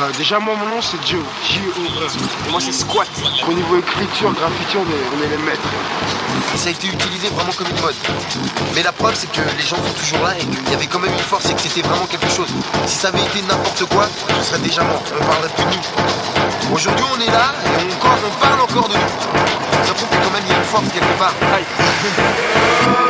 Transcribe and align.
Euh, 0.00 0.12
déjà, 0.16 0.38
moi, 0.38 0.54
mon 0.54 0.76
nom, 0.76 0.80
c'est 0.80 0.96
Joe. 1.04 1.18
J-O-E. 1.50 2.06
Et 2.46 2.50
moi, 2.52 2.60
c'est 2.60 2.70
Squat. 2.70 3.08
Au 3.48 3.52
niveau 3.52 3.78
écriture, 3.78 4.32
graffiti, 4.32 4.76
on 4.76 4.82
est, 4.82 5.04
on 5.12 5.24
est 5.24 5.28
les 5.28 5.42
maîtres. 5.42 5.68
Ça 6.54 6.68
a 6.68 6.70
été 6.70 6.86
utilisé 6.86 7.26
vraiment 7.30 7.50
comme 7.50 7.66
une 7.66 7.80
mode. 7.80 7.96
Mais 8.76 8.84
la 8.84 8.92
preuve, 8.92 9.16
c'est 9.16 9.26
que 9.32 9.40
les 9.40 9.64
gens 9.64 9.74
sont 9.74 9.98
toujours 9.98 10.24
là 10.24 10.36
et 10.38 10.44
qu'il 10.44 10.70
y 10.70 10.74
avait 10.74 10.86
quand 10.86 11.00
même 11.00 11.12
une 11.12 11.18
force 11.18 11.50
et 11.50 11.54
que 11.54 11.60
c'était 11.60 11.82
vraiment 11.82 12.06
quelque 12.06 12.28
chose. 12.28 12.46
Si 12.86 12.94
ça 12.94 13.08
avait 13.08 13.22
été 13.22 13.42
n'importe 13.42 13.86
quoi, 13.86 14.06
on 14.38 14.42
serait 14.44 14.60
déjà 14.60 14.84
mort. 14.84 15.02
On 15.20 15.24
parlerait 15.24 15.48
plus 15.48 15.64
de 15.64 15.70
nous. 15.74 16.74
Aujourd'hui, 16.76 17.04
on 17.16 17.20
est 17.20 17.32
là 17.32 17.52
et 17.66 17.90
on, 17.90 18.06
on 18.06 18.40
parle 18.40 18.60
encore 18.60 18.88
de 18.88 18.94
nous. 18.94 19.84
Ça 19.84 19.94
prouve 19.94 20.08
que 20.10 20.14
quand 20.14 20.30
même, 20.30 20.44
il 20.46 20.52
y 20.52 20.54
a 20.54 20.58
une 20.58 20.64
force 20.64 20.92
quelque 20.92 21.18
part. 21.18 21.34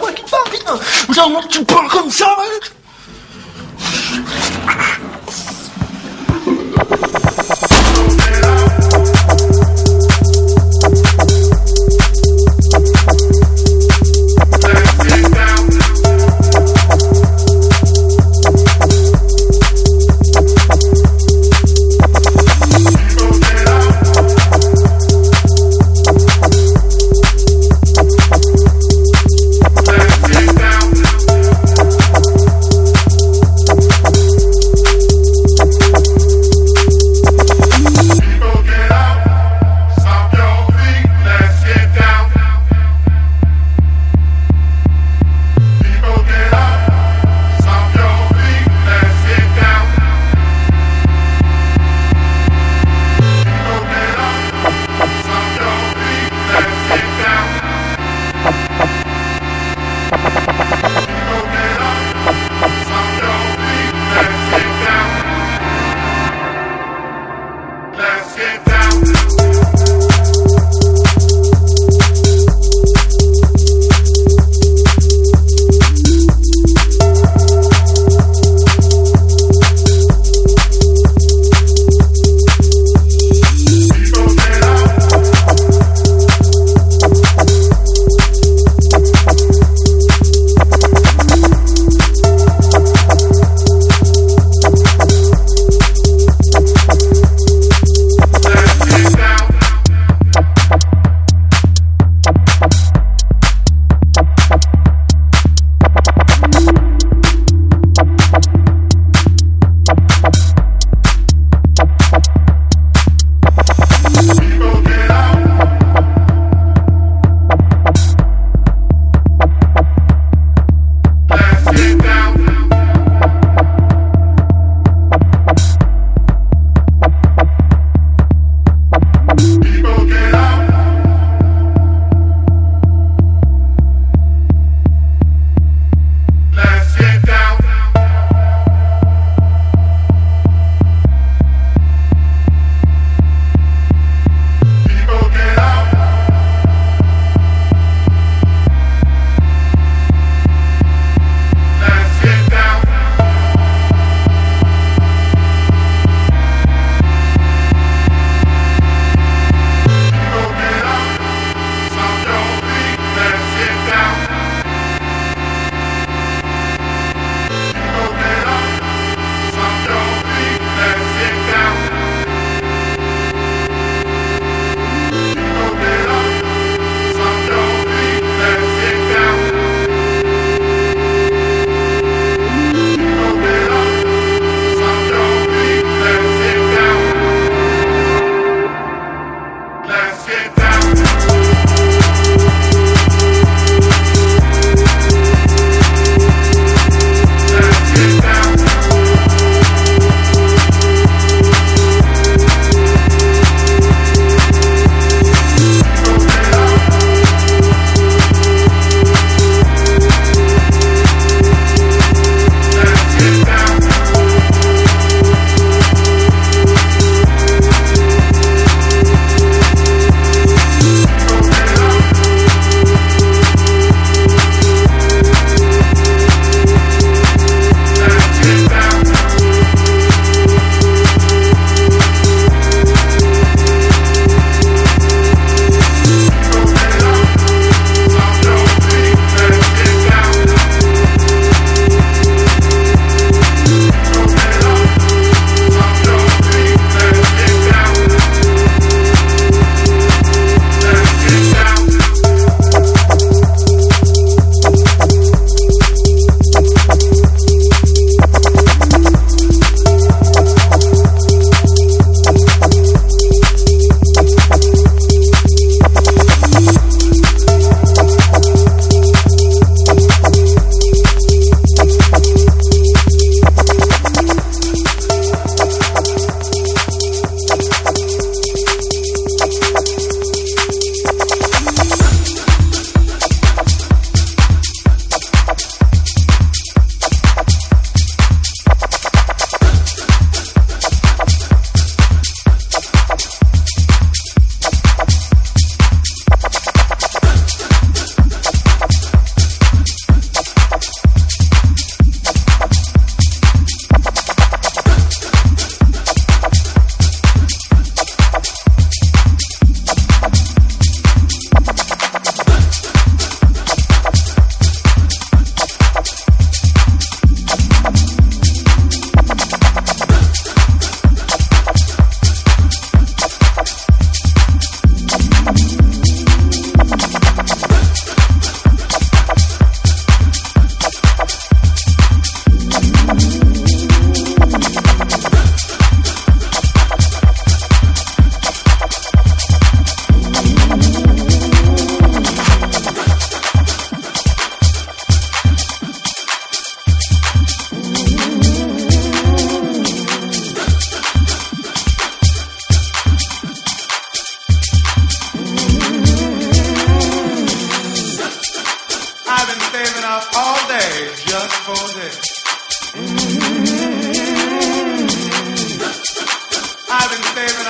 moi 0.00 0.07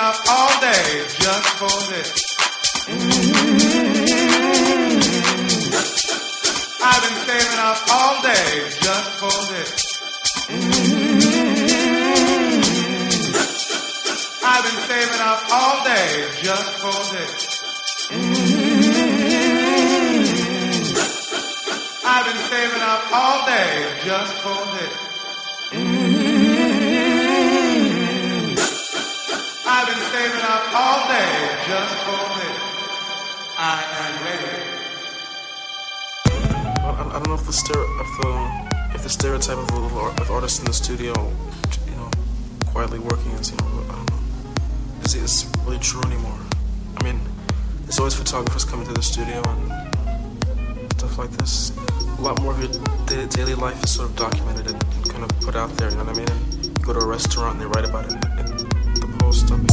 up 0.08 0.16
all 0.30 0.60
day 0.60 1.04
just 1.20 1.48
for 1.60 1.76
this. 1.92 2.10
Mm-hmm. 2.88 4.08
I've 6.88 7.02
been 7.04 7.18
saving 7.28 7.60
up 7.68 7.80
all 7.92 8.14
day 8.22 8.48
just 8.86 9.10
for 9.20 9.36
this. 9.52 9.70
Mm-hmm. 10.48 11.28
I've 14.50 14.64
been 14.64 14.80
saving 14.88 15.22
up 15.30 15.42
all 15.52 15.76
day 15.84 16.08
just 16.40 16.70
for 16.80 16.98
this. 17.12 17.32
Mm-hmm. 18.08 18.88
I've 22.06 22.24
been 22.24 22.42
saving 22.48 22.82
up 22.92 23.12
all 23.12 23.38
day 23.46 23.70
just 24.04 24.32
for 24.42 24.60
this. 24.78 26.07
I've 29.70 29.86
been 29.86 30.00
saving 30.12 30.40
up 30.48 30.64
all 30.72 31.08
day 31.08 31.28
just 31.68 31.94
for 32.08 32.24
this. 32.40 32.56
I 33.58 33.84
am 34.00 34.14
ready. 34.24 34.52
I, 36.80 36.90
I 37.04 37.12
don't 37.12 37.28
know 37.28 37.34
if 37.34 37.44
the 37.44 37.52
stere- 37.52 38.00
if 38.00 38.10
the 38.22 38.94
if 38.94 39.02
the 39.02 39.10
stereotype 39.10 39.58
of 39.58 39.68
the 39.68 40.22
of 40.22 40.30
artist 40.30 40.60
in 40.60 40.64
the 40.64 40.72
studio, 40.72 41.12
you 41.86 41.96
know, 41.96 42.10
quietly 42.64 42.98
working 42.98 43.30
is 43.32 43.50
you 43.50 43.58
know 43.58 43.66
I 43.90 43.94
don't 43.96 44.10
know, 44.10 45.04
is 45.04 45.14
is 45.14 45.46
really 45.66 45.78
true 45.80 46.00
anymore. 46.06 46.38
I 46.96 47.04
mean, 47.04 47.20
there's 47.84 47.98
always 47.98 48.14
photographers 48.14 48.64
coming 48.64 48.86
to 48.86 48.94
the 48.94 49.02
studio 49.02 49.42
and 49.44 50.92
stuff 50.92 51.18
like 51.18 51.30
this. 51.32 51.76
A 52.18 52.22
lot 52.22 52.40
more 52.40 52.52
of 52.54 52.58
your 52.58 52.72
da- 53.04 53.26
daily 53.26 53.54
life 53.54 53.84
is 53.84 53.90
sort 53.90 54.08
of 54.08 54.16
documented 54.16 54.66
and, 54.72 54.82
kind 55.10 55.24
of 55.24 55.30
put 55.40 55.56
out 55.56 55.68
there. 55.76 55.90
You 55.90 55.96
know 55.96 56.04
what 56.04 56.16
I 56.16 56.20
mean? 56.20 56.30
And 56.30 56.64
you 56.64 56.84
go 56.84 56.94
to 56.94 57.00
a 57.00 57.06
restaurant 57.06 57.60
and 57.60 57.62
they 57.62 57.66
write 57.66 57.86
about 57.86 58.10
it 58.10 58.57
in 59.30 59.66
the 59.66 59.68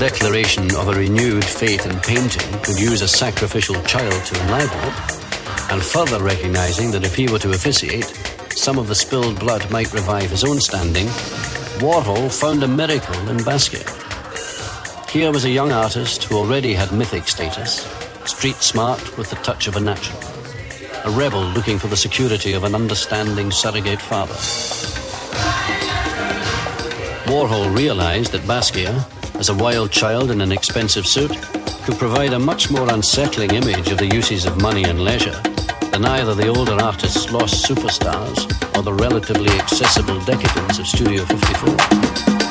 declaration 0.00 0.64
of 0.76 0.88
a 0.88 0.94
renewed 0.94 1.44
faith 1.44 1.84
in 1.84 2.00
painting 2.00 2.58
could 2.62 2.80
use 2.80 3.02
a 3.02 3.06
sacrificial 3.06 3.74
child 3.82 4.24
to 4.24 4.40
enliven 4.40 4.78
it, 4.78 5.70
and 5.70 5.82
further 5.82 6.24
recognizing 6.24 6.90
that 6.90 7.04
if 7.04 7.14
he 7.14 7.28
were 7.28 7.38
to 7.38 7.50
officiate, 7.50 8.06
some 8.56 8.78
of 8.78 8.88
the 8.88 8.94
spilled 8.94 9.38
blood 9.38 9.70
might 9.70 9.92
revive 9.92 10.30
his 10.30 10.42
own 10.42 10.58
standing, 10.58 11.06
Warhol 11.80 12.32
found 12.32 12.62
a 12.62 12.66
miracle 12.68 13.28
in 13.28 13.36
Basquiat. 13.44 13.90
Here 15.10 15.30
was 15.30 15.44
a 15.44 15.50
young 15.50 15.70
artist 15.70 16.24
who 16.24 16.38
already 16.38 16.72
had 16.72 16.92
mythic 16.92 17.28
status, 17.28 17.82
street 18.24 18.56
smart 18.56 19.18
with 19.18 19.28
the 19.28 19.36
touch 19.36 19.66
of 19.66 19.76
a 19.76 19.80
natural, 19.80 20.18
a 21.04 21.10
rebel 21.10 21.42
looking 21.42 21.78
for 21.78 21.88
the 21.88 21.96
security 21.96 22.54
of 22.54 22.64
an 22.64 22.74
understanding 22.74 23.50
surrogate 23.50 24.00
father. 24.00 24.32
Warhol 27.30 27.76
realized 27.76 28.32
that 28.32 28.40
Basquiat, 28.42 29.19
as 29.40 29.48
a 29.48 29.54
wild 29.54 29.90
child 29.90 30.30
in 30.30 30.42
an 30.42 30.52
expensive 30.52 31.06
suit, 31.06 31.30
could 31.84 31.96
provide 31.96 32.34
a 32.34 32.38
much 32.38 32.70
more 32.70 32.92
unsettling 32.92 33.50
image 33.54 33.90
of 33.90 33.96
the 33.96 34.06
uses 34.14 34.44
of 34.44 34.60
money 34.60 34.84
and 34.84 35.00
leisure 35.00 35.40
than 35.92 36.04
either 36.04 36.34
the 36.34 36.46
older 36.46 36.74
artist's 36.74 37.32
lost 37.32 37.66
superstars 37.66 38.44
or 38.76 38.82
the 38.82 38.92
relatively 38.92 39.48
accessible 39.58 40.22
decadence 40.26 40.78
of 40.78 40.86
Studio 40.86 41.24
54. 41.24 42.49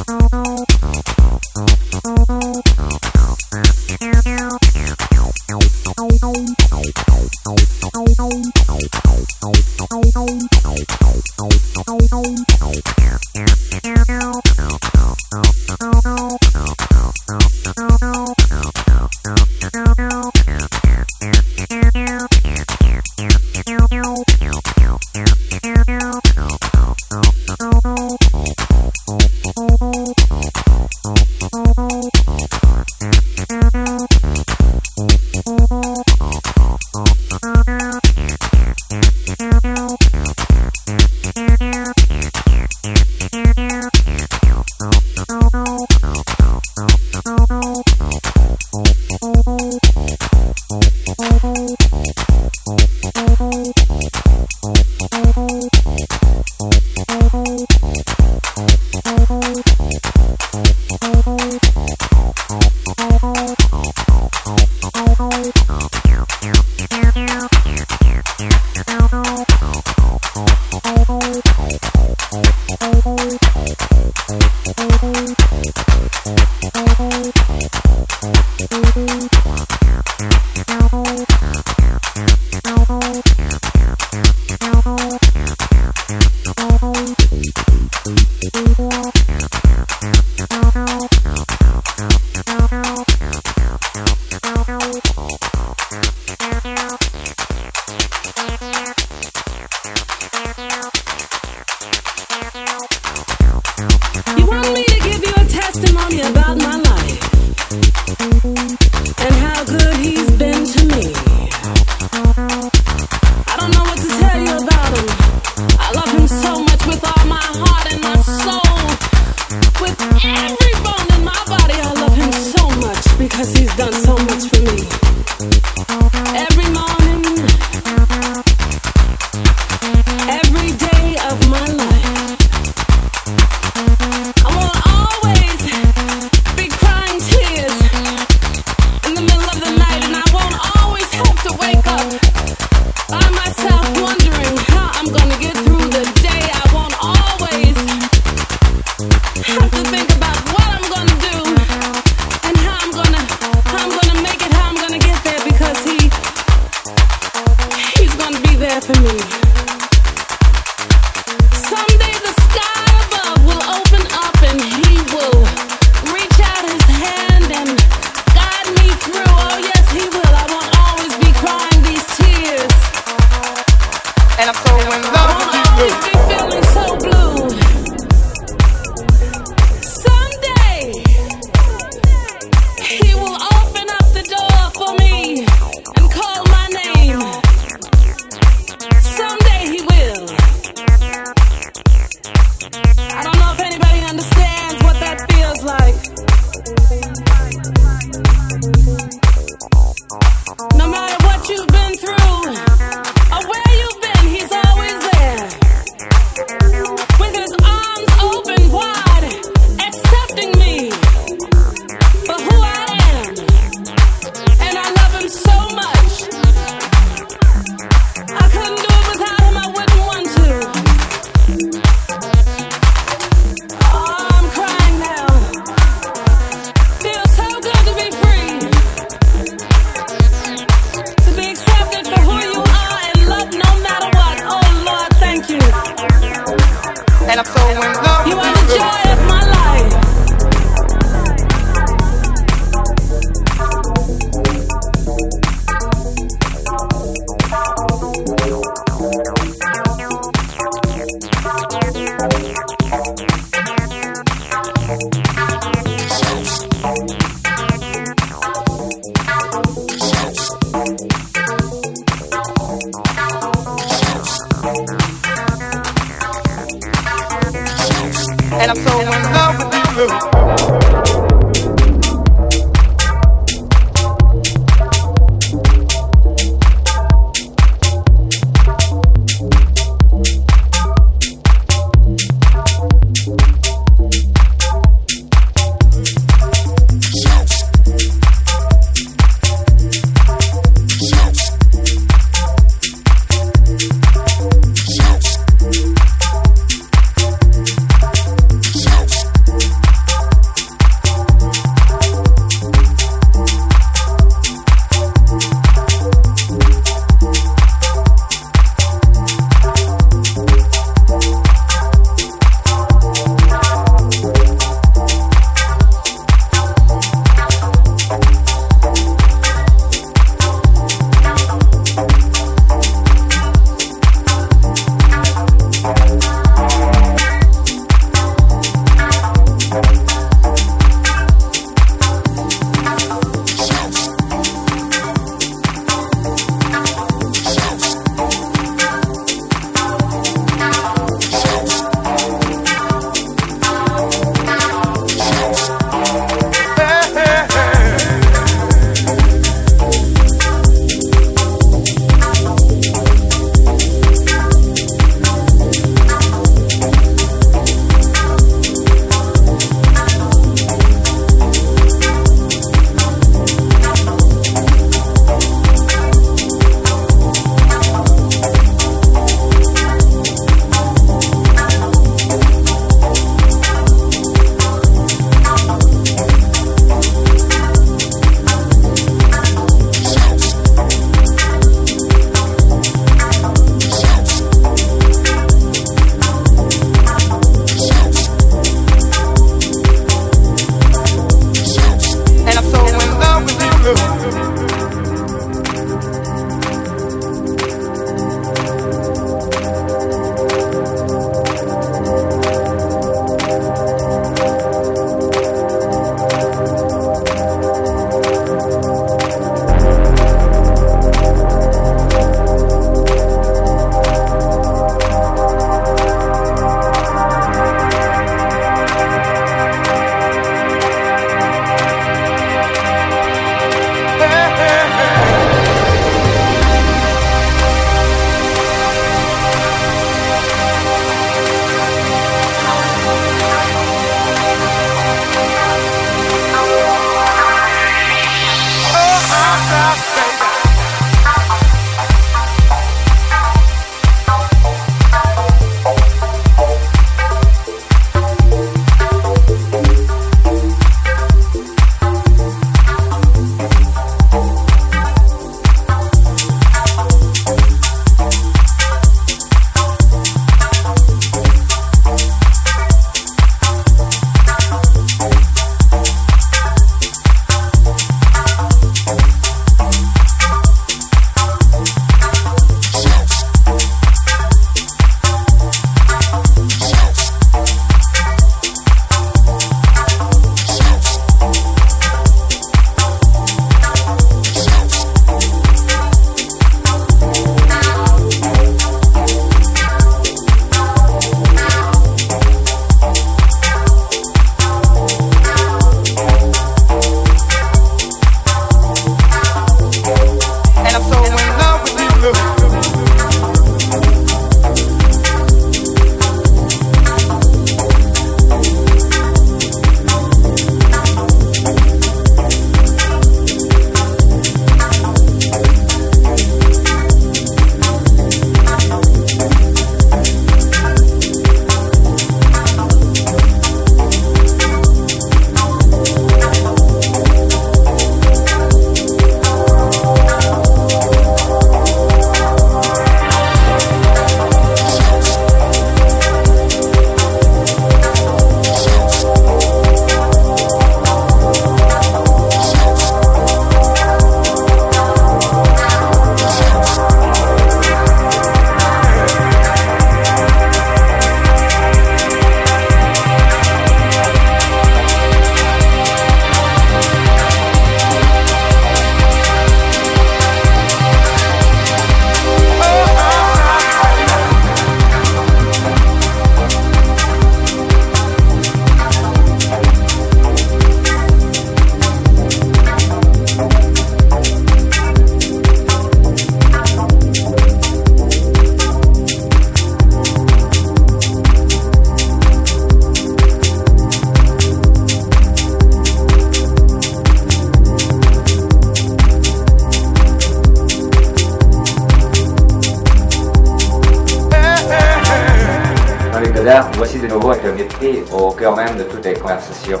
Au 598.32 598.50
cœur 598.52 598.76
même 598.76 598.96
de 598.96 599.04
toutes 599.04 599.24
les 599.24 599.34
conversations. 599.34 600.00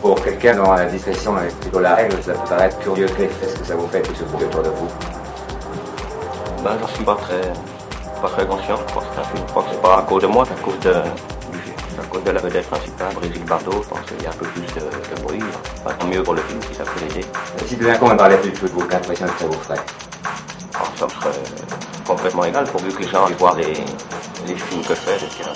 Pour 0.00 0.22
quelqu'un 0.22 0.56
dont 0.56 0.72
la 0.72 0.84
discrétion 0.86 1.36
est 1.38 1.54
plutôt 1.60 1.80
la 1.80 1.94
règle, 1.94 2.16
ça 2.22 2.32
peut 2.32 2.48
paraître 2.48 2.78
curieux 2.80 3.06
Est-ce 3.06 3.58
que 3.58 3.64
ça 3.64 3.74
vous 3.74 3.88
fait 3.88 4.02
tout 4.02 4.14
ce 4.14 4.24
bruit 4.24 4.44
autour 4.44 4.62
de 4.62 4.68
vous? 4.68 4.88
Ben, 6.62 6.76
j'en 6.80 6.88
suis 6.88 7.04
pas 7.04 7.16
très, 7.16 7.40
pas 8.20 8.28
très 8.28 8.46
conscient. 8.46 8.76
Je 8.86 8.92
pense 8.92 9.04
que 9.04 9.70
c'est 9.70 9.82
pas 9.82 9.98
à 9.98 10.02
cause 10.02 10.22
de 10.22 10.26
moi, 10.26 10.44
c'est 10.46 10.60
à 10.60 10.62
cause 10.62 10.78
de, 10.80 10.92
à 10.92 12.04
cause 12.10 12.24
de 12.24 12.30
la 12.30 12.40
vedette 12.40 12.66
principale, 12.68 13.14
Brigitte 13.14 13.46
Bardot. 13.46 13.82
Je 13.82 13.88
pense 13.88 14.00
qu'il 14.06 14.22
y 14.22 14.26
a 14.26 14.30
un 14.30 14.32
peu 14.32 14.46
plus 14.46 14.60
de, 14.62 14.80
de 15.16 15.22
bruit. 15.22 15.42
Enfin, 15.84 15.94
tant 15.98 16.06
mieux 16.06 16.22
pour 16.22 16.34
le 16.34 16.42
film 16.42 16.60
si 16.68 16.74
ça 16.74 16.84
peut 16.84 17.00
l'aider. 17.00 17.26
Si 17.66 17.76
tout 17.76 17.84
d'un 17.84 17.96
coup 17.96 18.06
on 18.10 18.16
parlait 18.16 18.36
plus 18.38 18.50
de 18.50 18.56
foot, 18.56 18.72
vous, 18.74 18.84
quelle 18.86 18.98
impression 18.98 19.26
que 19.26 19.40
ça 19.40 19.46
vous 19.46 19.60
ferait? 19.60 19.80
Alors, 20.74 20.92
ça 20.98 21.04
me 21.06 21.10
serait 21.10 21.42
complètement 22.06 22.44
égal 22.44 22.64
pourvu 22.64 22.92
que 22.92 23.02
les 23.02 23.08
gens 23.08 23.24
aillent 23.26 23.34
voir 23.38 23.54
les, 23.56 23.72
les 24.46 24.54
films 24.54 24.82
que 24.82 24.94
je 24.94 25.00
fais, 25.00 25.14
de 25.14 25.30
ce 25.30 25.36
qu'il 25.36 25.46
y 25.46 25.48
a, 25.48 25.52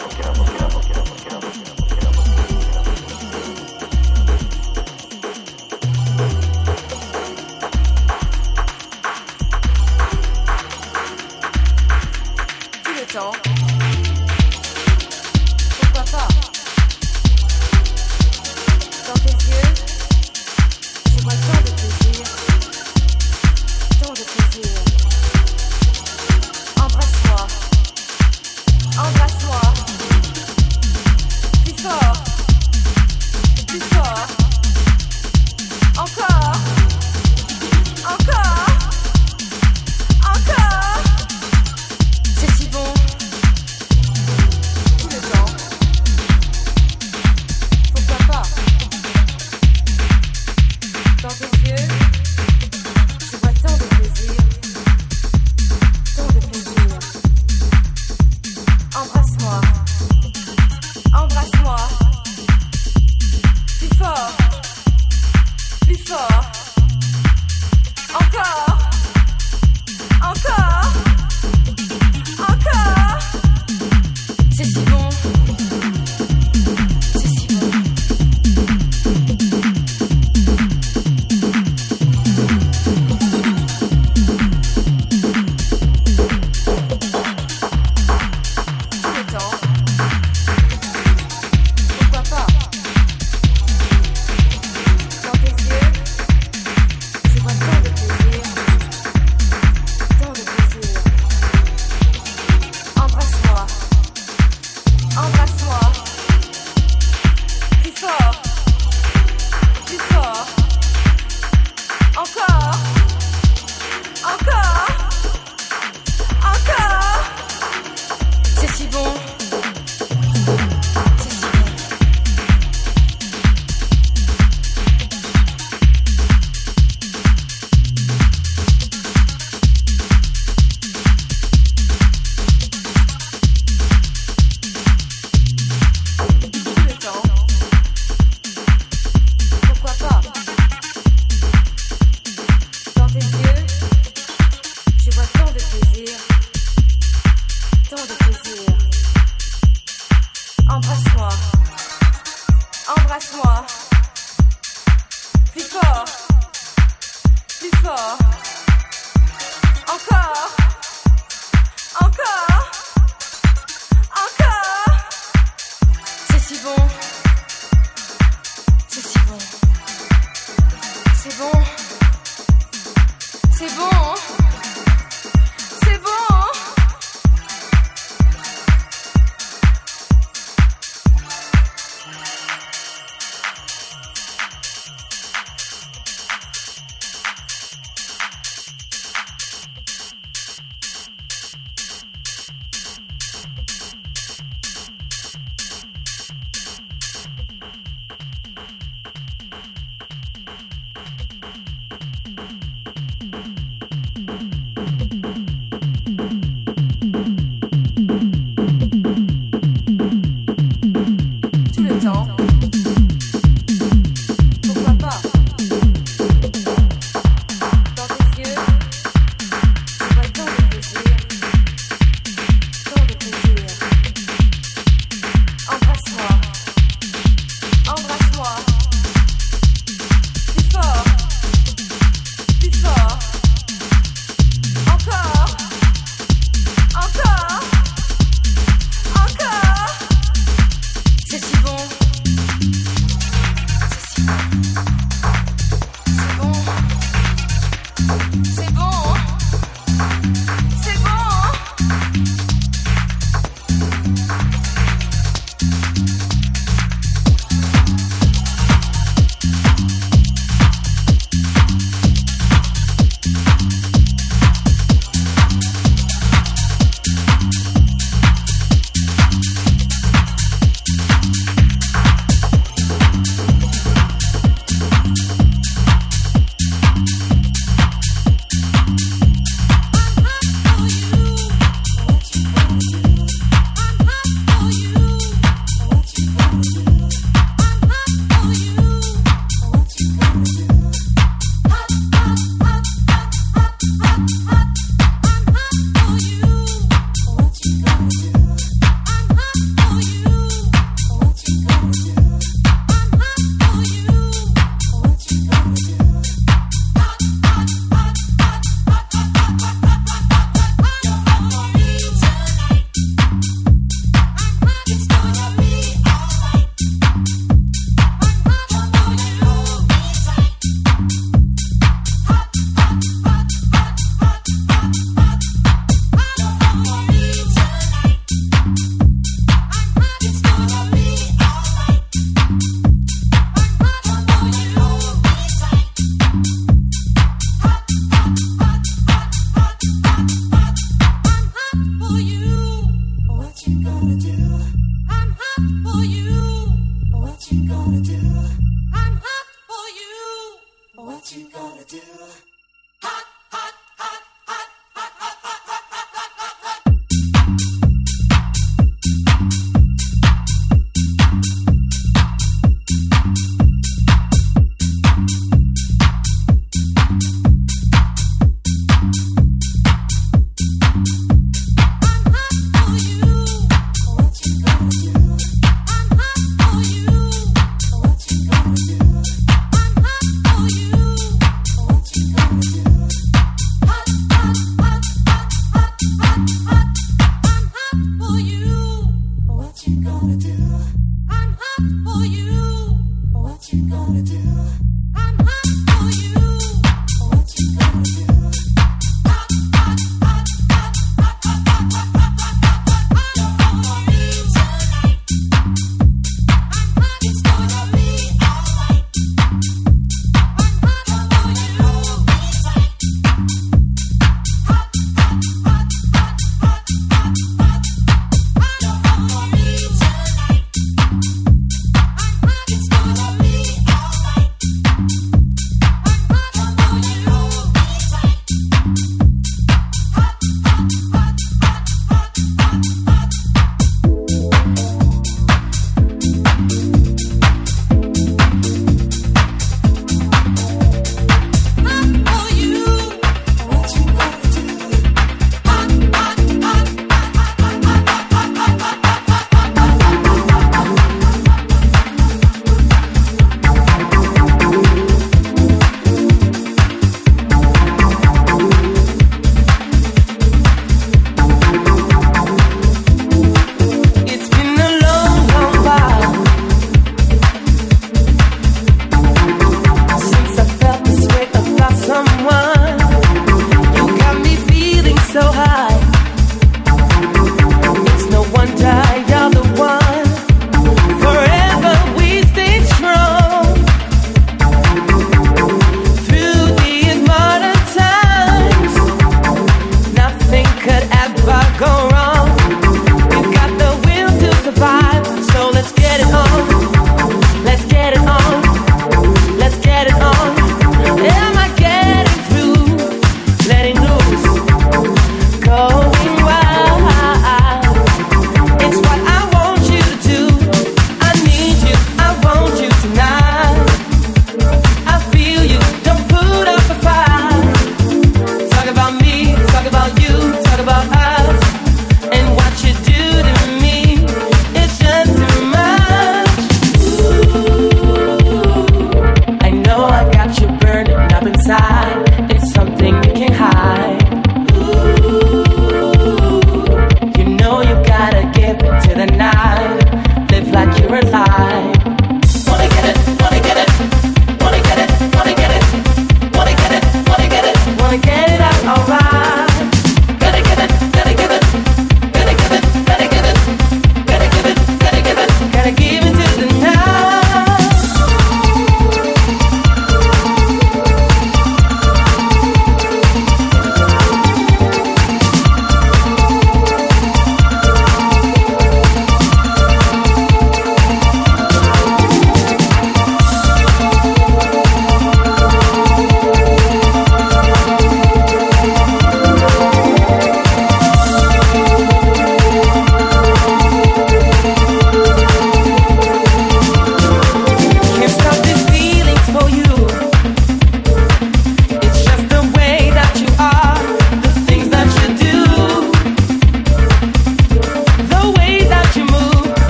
Encore. 66.11 66.53
Encore. 68.15 68.68